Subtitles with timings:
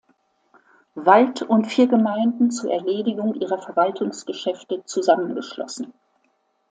[0.95, 5.93] Wald und vier Gemeinden zur Erledigung ihrer Verwaltungsgeschäfte zusammengeschlossen.